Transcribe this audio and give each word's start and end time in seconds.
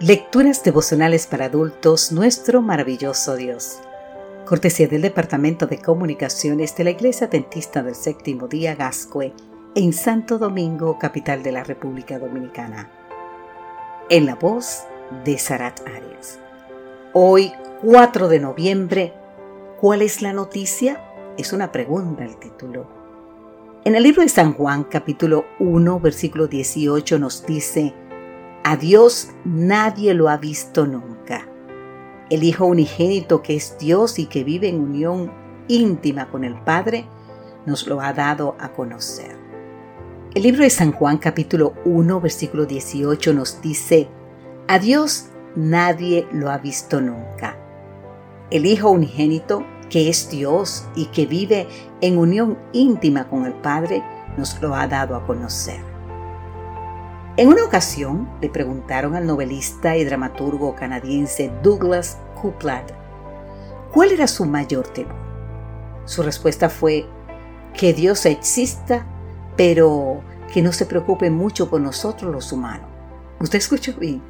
Lecturas 0.00 0.62
devocionales 0.62 1.26
para 1.26 1.46
adultos, 1.46 2.12
nuestro 2.12 2.60
maravilloso 2.60 3.34
Dios. 3.34 3.78
Cortesía 4.44 4.88
del 4.88 5.00
Departamento 5.00 5.66
de 5.66 5.78
Comunicaciones 5.78 6.76
de 6.76 6.84
la 6.84 6.90
Iglesia 6.90 7.28
Dentista 7.28 7.82
del 7.82 7.94
Séptimo 7.94 8.46
Día 8.46 8.74
Gascue, 8.74 9.32
en 9.74 9.94
Santo 9.94 10.36
Domingo, 10.36 10.98
capital 10.98 11.42
de 11.42 11.52
la 11.52 11.64
República 11.64 12.18
Dominicana. 12.18 12.90
En 14.10 14.26
la 14.26 14.34
voz 14.34 14.82
de 15.24 15.38
Sarat 15.38 15.80
Arias. 15.88 16.40
Hoy, 17.14 17.52
4 17.82 18.28
de 18.28 18.38
noviembre, 18.38 19.14
¿cuál 19.80 20.02
es 20.02 20.20
la 20.20 20.34
noticia? 20.34 21.00
Es 21.38 21.54
una 21.54 21.72
pregunta 21.72 22.22
el 22.22 22.36
título. 22.36 22.86
En 23.86 23.94
el 23.94 24.02
libro 24.02 24.20
de 24.20 24.28
San 24.28 24.52
Juan, 24.52 24.84
capítulo 24.84 25.46
1, 25.58 26.00
versículo 26.00 26.48
18, 26.48 27.18
nos 27.18 27.46
dice, 27.46 27.94
a 28.68 28.76
Dios 28.76 29.28
nadie 29.44 30.12
lo 30.12 30.28
ha 30.28 30.38
visto 30.38 30.88
nunca. 30.88 31.46
El 32.30 32.42
Hijo 32.42 32.66
unigénito 32.66 33.40
que 33.40 33.54
es 33.54 33.78
Dios 33.78 34.18
y 34.18 34.26
que 34.26 34.42
vive 34.42 34.68
en 34.68 34.80
unión 34.80 35.32
íntima 35.68 36.28
con 36.32 36.42
el 36.42 36.60
Padre, 36.64 37.06
nos 37.64 37.86
lo 37.86 38.00
ha 38.00 38.12
dado 38.12 38.56
a 38.58 38.72
conocer. 38.72 39.38
El 40.34 40.42
libro 40.42 40.64
de 40.64 40.70
San 40.70 40.90
Juan 40.90 41.18
capítulo 41.18 41.74
1 41.84 42.20
versículo 42.20 42.66
18 42.66 43.34
nos 43.34 43.62
dice, 43.62 44.08
a 44.66 44.80
Dios 44.80 45.26
nadie 45.54 46.26
lo 46.32 46.50
ha 46.50 46.58
visto 46.58 47.00
nunca. 47.00 47.56
El 48.50 48.66
Hijo 48.66 48.90
unigénito 48.90 49.64
que 49.90 50.08
es 50.08 50.28
Dios 50.28 50.88
y 50.96 51.06
que 51.06 51.26
vive 51.26 51.68
en 52.00 52.18
unión 52.18 52.58
íntima 52.72 53.28
con 53.28 53.46
el 53.46 53.54
Padre, 53.54 54.02
nos 54.36 54.60
lo 54.60 54.74
ha 54.74 54.88
dado 54.88 55.14
a 55.14 55.24
conocer. 55.24 55.95
En 57.38 57.48
una 57.48 57.64
ocasión 57.64 58.26
le 58.40 58.48
preguntaron 58.48 59.14
al 59.14 59.26
novelista 59.26 59.94
y 59.94 60.04
dramaturgo 60.04 60.74
canadiense 60.74 61.52
Douglas 61.62 62.16
Coupland 62.40 62.90
cuál 63.92 64.12
era 64.12 64.26
su 64.26 64.46
mayor 64.46 64.88
temor. 64.88 65.14
Su 66.06 66.22
respuesta 66.22 66.70
fue 66.70 67.04
que 67.74 67.92
Dios 67.92 68.24
exista, 68.24 69.04
pero 69.54 70.22
que 70.50 70.62
no 70.62 70.72
se 70.72 70.86
preocupe 70.86 71.28
mucho 71.28 71.68
por 71.68 71.82
nosotros 71.82 72.32
los 72.32 72.52
humanos. 72.52 72.88
¿Usted 73.38 73.58
escuchó 73.58 73.92
bien? 74.00 74.22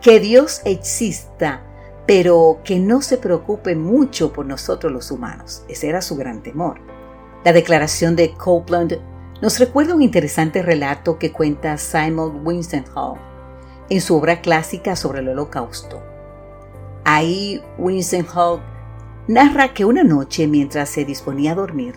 Que 0.00 0.18
Dios 0.18 0.62
exista, 0.64 1.62
pero 2.04 2.58
que 2.64 2.80
no 2.80 3.00
se 3.00 3.18
preocupe 3.18 3.76
mucho 3.76 4.32
por 4.32 4.44
nosotros 4.44 4.92
los 4.92 5.12
humanos. 5.12 5.62
Ese 5.68 5.88
era 5.88 6.02
su 6.02 6.16
gran 6.16 6.42
temor. 6.42 6.80
La 7.44 7.52
declaración 7.52 8.16
de 8.16 8.32
Copeland 8.34 8.98
nos 9.40 9.58
recuerda 9.60 9.94
un 9.94 10.02
interesante 10.02 10.62
relato 10.62 11.18
que 11.18 11.32
cuenta 11.32 11.78
Simon 11.78 12.44
Hall 12.94 13.18
en 13.88 14.00
su 14.00 14.16
obra 14.16 14.40
clásica 14.40 14.96
sobre 14.96 15.20
el 15.20 15.28
holocausto. 15.28 16.02
Ahí 17.04 17.62
Hall 18.34 18.60
narra 19.28 19.74
que 19.74 19.84
una 19.84 20.02
noche 20.02 20.46
mientras 20.48 20.88
se 20.88 21.04
disponía 21.04 21.52
a 21.52 21.54
dormir, 21.54 21.94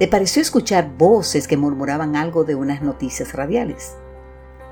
le 0.00 0.08
pareció 0.08 0.42
escuchar 0.42 0.90
voces 0.96 1.46
que 1.46 1.56
murmuraban 1.56 2.16
algo 2.16 2.44
de 2.44 2.54
unas 2.54 2.82
noticias 2.82 3.32
radiales. 3.34 3.96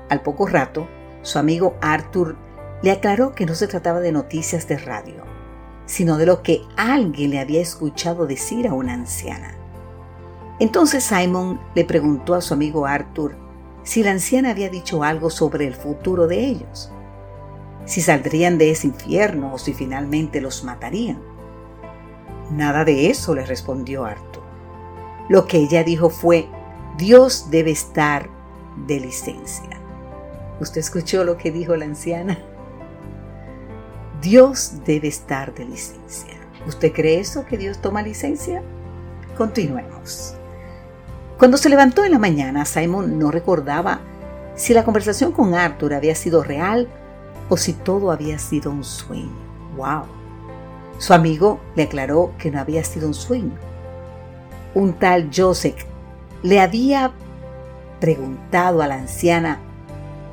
Al 0.09 0.21
poco 0.21 0.47
rato, 0.47 0.87
su 1.21 1.39
amigo 1.39 1.77
Arthur 1.81 2.35
le 2.81 2.91
aclaró 2.91 3.33
que 3.33 3.45
no 3.45 3.55
se 3.55 3.67
trataba 3.67 3.99
de 3.99 4.11
noticias 4.11 4.67
de 4.67 4.77
radio, 4.77 5.23
sino 5.85 6.17
de 6.17 6.25
lo 6.25 6.41
que 6.43 6.61
alguien 6.75 7.29
le 7.31 7.39
había 7.39 7.61
escuchado 7.61 8.25
decir 8.25 8.67
a 8.67 8.73
una 8.73 8.93
anciana. 8.93 9.58
Entonces 10.59 11.03
Simon 11.03 11.59
le 11.73 11.85
preguntó 11.85 12.35
a 12.35 12.41
su 12.41 12.53
amigo 12.53 12.85
Arthur 12.85 13.35
si 13.83 14.03
la 14.03 14.11
anciana 14.11 14.51
había 14.51 14.69
dicho 14.69 15.03
algo 15.03 15.29
sobre 15.29 15.65
el 15.65 15.73
futuro 15.73 16.27
de 16.27 16.45
ellos, 16.45 16.91
si 17.85 18.01
saldrían 18.01 18.57
de 18.57 18.71
ese 18.71 18.87
infierno 18.87 19.53
o 19.53 19.57
si 19.57 19.73
finalmente 19.73 20.41
los 20.41 20.63
matarían. 20.63 21.21
Nada 22.51 22.83
de 22.83 23.09
eso, 23.09 23.33
le 23.33 23.45
respondió 23.45 24.05
Arthur. 24.05 24.43
Lo 25.29 25.45
que 25.45 25.57
ella 25.57 25.83
dijo 25.83 26.09
fue, 26.09 26.47
Dios 26.97 27.49
debe 27.49 27.71
estar 27.71 28.29
de 28.85 28.99
licencia. 28.99 29.79
¿Usted 30.59 30.81
escuchó 30.81 31.23
lo 31.23 31.37
que 31.37 31.51
dijo 31.51 31.75
la 31.75 31.85
anciana? 31.85 32.37
Dios 34.21 34.73
debe 34.85 35.07
estar 35.07 35.53
de 35.53 35.65
licencia. 35.65 36.33
¿Usted 36.67 36.91
cree 36.91 37.19
eso, 37.19 37.45
que 37.45 37.57
Dios 37.57 37.79
toma 37.79 38.01
licencia? 38.01 38.61
Continuemos. 39.37 40.38
Cuando 41.39 41.55
se 41.55 41.69
levantó 41.69 42.03
en 42.03 42.11
la 42.11 42.19
mañana, 42.19 42.65
Simon 42.65 43.17
no 43.17 43.31
recordaba 43.31 44.01
si 44.55 44.73
la 44.73 44.83
conversación 44.83 45.31
con 45.31 45.53
Arthur 45.55 45.93
había 45.93 46.13
sido 46.13 46.43
real 46.43 46.89
o 47.47 47.55
si 47.55 47.71
todo 47.71 48.11
había 48.11 48.37
sido 48.39 48.71
un 48.71 48.83
sueño. 48.83 49.31
¡Wow! 49.77 50.03
Su 50.97 51.13
amigo 51.13 51.61
le 51.77 51.83
aclaró 51.83 52.33
que 52.37 52.51
no 52.51 52.59
había 52.59 52.83
sido 52.83 53.07
un 53.07 53.13
sueño. 53.13 53.53
Un 54.75 54.91
tal 54.99 55.29
Joseph 55.33 55.85
le 56.43 56.59
había 56.59 57.13
preguntado 58.01 58.81
a 58.81 58.87
la 58.87 58.95
anciana 58.95 59.61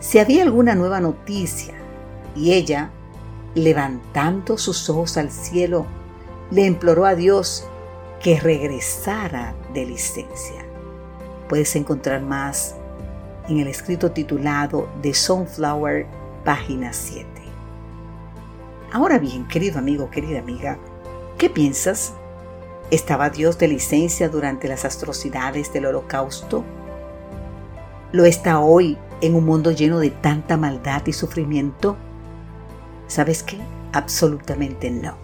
si 0.00 0.19
había 0.19 0.43
alguna 0.43 0.75
nueva 0.75 0.99
noticia 0.99 1.75
y 2.34 2.53
ella, 2.53 2.91
levantando 3.55 4.59
sus 4.59 4.91
ojos 4.91 5.16
al 5.19 5.31
cielo, 5.31 5.87
le 6.50 6.66
imploró 6.66 7.06
a 7.06 7.15
Dios 7.15 7.65
que 8.21 8.41
regresara 8.41 9.55
de 9.72 9.87
licencia. 9.87 10.66
Puedes 11.49 11.75
encontrar 11.77 12.23
más 12.23 12.75
en 13.49 13.61
el 13.61 13.69
escrito 13.69 14.11
titulado 14.11 14.89
The 15.03 15.15
Sunflower, 15.15 16.07
página 16.45 16.93
7. 16.93 17.27
Ahora 18.93 19.19
bien, 19.19 19.47
querido 19.47 19.79
amigo, 19.79 20.11
querida 20.11 20.39
amiga, 20.39 20.79
¿qué 21.39 21.51
piensas? 21.51 22.15
¿Estaba 22.91 23.31
Dios 23.31 23.59
de 23.59 23.69
licencia 23.69 24.29
durante 24.29 24.69
las 24.69 24.84
atrocidades 24.84 25.73
del 25.73 25.87
holocausto? 25.87 26.65
¿Lo 28.13 28.25
está 28.25 28.61
hoy 28.61 28.97
en 29.21 29.34
un 29.34 29.45
mundo 29.45 29.71
lleno 29.71 29.99
de 29.99 30.11
tanta 30.11 30.57
maldad 30.57 31.03
y 31.07 31.13
sufrimiento? 31.13 31.97
¿Sabes 33.09 33.43
qué? 33.43 33.59
Absolutamente 33.93 34.91
no. 34.91 35.17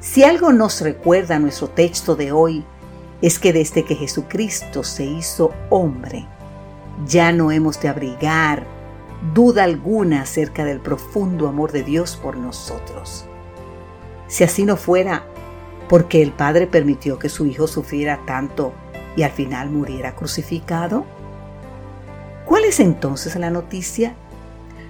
Si 0.00 0.24
algo 0.24 0.52
nos 0.52 0.80
recuerda 0.80 1.38
nuestro 1.38 1.68
texto 1.68 2.16
de 2.16 2.32
hoy 2.32 2.64
es 3.22 3.38
que 3.38 3.52
desde 3.52 3.84
que 3.84 3.94
Jesucristo 3.94 4.82
se 4.82 5.04
hizo 5.04 5.52
hombre, 5.70 6.26
ya 7.06 7.32
no 7.32 7.50
hemos 7.52 7.80
de 7.80 7.88
abrigar 7.88 8.66
duda 9.32 9.62
alguna 9.64 10.22
acerca 10.22 10.64
del 10.64 10.80
profundo 10.80 11.46
amor 11.48 11.70
de 11.70 11.84
Dios 11.84 12.18
por 12.20 12.36
nosotros. 12.36 13.24
Si 14.26 14.42
así 14.42 14.64
no 14.64 14.76
fuera, 14.76 15.24
¿por 15.88 16.08
qué 16.08 16.22
el 16.22 16.32
Padre 16.32 16.66
permitió 16.66 17.18
que 17.18 17.28
su 17.28 17.46
Hijo 17.46 17.68
sufriera 17.68 18.20
tanto 18.26 18.72
y 19.16 19.22
al 19.22 19.30
final 19.30 19.70
muriera 19.70 20.16
crucificado? 20.16 21.06
¿Cuál 22.44 22.64
es 22.64 22.80
entonces 22.80 23.36
la 23.36 23.50
noticia? 23.50 24.16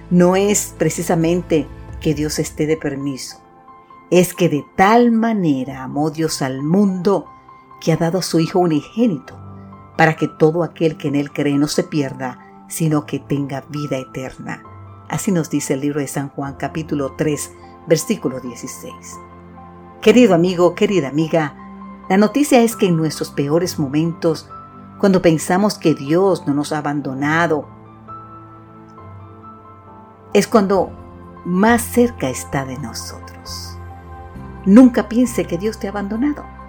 No 0.09 0.35
es 0.35 0.73
precisamente 0.77 1.67
que 2.01 2.15
Dios 2.15 2.39
esté 2.39 2.65
de 2.65 2.77
permiso, 2.77 3.37
es 4.09 4.33
que 4.33 4.49
de 4.49 4.65
tal 4.75 5.11
manera 5.11 5.83
amó 5.83 6.09
Dios 6.09 6.41
al 6.41 6.63
mundo 6.63 7.32
que 7.83 7.91
ha 7.91 7.97
dado 7.97 8.21
su 8.21 8.39
Hijo 8.39 8.59
unigénito, 8.59 9.35
para 9.97 10.15
que 10.15 10.29
todo 10.29 10.63
aquel 10.63 10.95
que 10.95 11.09
en 11.09 11.15
Él 11.15 11.31
cree 11.31 11.57
no 11.57 11.67
se 11.67 11.83
pierda, 11.83 12.39
sino 12.69 13.05
que 13.05 13.19
tenga 13.19 13.65
vida 13.67 13.97
eterna. 13.97 14.63
Así 15.09 15.33
nos 15.33 15.49
dice 15.49 15.73
el 15.73 15.81
libro 15.81 15.99
de 15.99 16.07
San 16.07 16.29
Juan 16.29 16.53
capítulo 16.53 17.11
3, 17.17 17.51
versículo 17.85 18.39
16. 18.39 18.93
Querido 20.01 20.33
amigo, 20.33 20.75
querida 20.75 21.09
amiga, 21.09 21.57
la 22.09 22.15
noticia 22.15 22.61
es 22.61 22.77
que 22.77 22.87
en 22.87 22.95
nuestros 22.95 23.31
peores 23.31 23.77
momentos, 23.77 24.49
cuando 24.97 25.21
pensamos 25.21 25.77
que 25.77 25.93
Dios 25.93 26.47
no 26.47 26.53
nos 26.53 26.71
ha 26.71 26.77
abandonado, 26.77 27.67
es 30.33 30.47
cuando 30.47 30.89
más 31.43 31.81
cerca 31.81 32.29
está 32.29 32.63
de 32.63 32.77
nosotros. 32.79 33.77
Nunca 34.65 35.09
piense 35.09 35.45
que 35.45 35.57
Dios 35.57 35.77
te 35.79 35.87
ha 35.87 35.91
abandonado. 35.91 36.62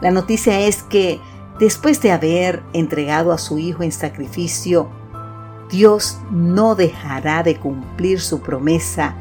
La 0.00 0.10
noticia 0.10 0.60
es 0.60 0.82
que 0.82 1.20
después 1.58 2.02
de 2.02 2.12
haber 2.12 2.62
entregado 2.72 3.32
a 3.32 3.38
su 3.38 3.58
Hijo 3.58 3.82
en 3.82 3.92
sacrificio, 3.92 4.88
Dios 5.70 6.18
no 6.30 6.74
dejará 6.74 7.42
de 7.42 7.56
cumplir 7.56 8.20
su 8.20 8.40
promesa 8.40 9.14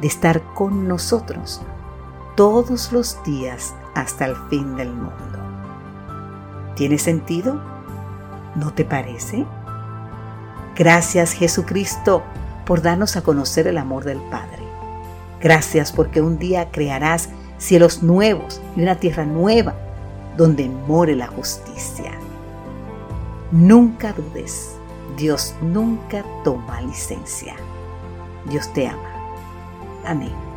de 0.00 0.08
estar 0.08 0.42
con 0.54 0.88
nosotros 0.88 1.60
todos 2.34 2.92
los 2.92 3.22
días 3.24 3.74
hasta 3.94 4.26
el 4.26 4.36
fin 4.50 4.76
del 4.76 4.92
mundo. 4.92 5.38
¿Tiene 6.74 6.98
sentido? 6.98 7.60
¿No 8.54 8.72
te 8.72 8.84
parece? 8.84 9.46
Gracias 10.74 11.32
Jesucristo 11.32 12.22
por 12.66 12.82
darnos 12.82 13.16
a 13.16 13.22
conocer 13.22 13.66
el 13.66 13.78
amor 13.78 14.04
del 14.04 14.20
Padre. 14.30 14.64
Gracias 15.40 15.92
porque 15.92 16.20
un 16.20 16.38
día 16.38 16.70
crearás 16.70 17.28
cielos 17.58 18.02
nuevos 18.02 18.60
y 18.76 18.82
una 18.82 18.96
tierra 18.96 19.24
nueva 19.24 19.74
donde 20.36 20.68
more 20.68 21.14
la 21.14 21.26
justicia. 21.28 22.12
Nunca 23.52 24.12
dudes, 24.12 24.76
Dios 25.16 25.54
nunca 25.62 26.24
toma 26.44 26.80
licencia. 26.82 27.54
Dios 28.48 28.72
te 28.72 28.88
ama. 28.88 29.12
Amén. 30.04 30.55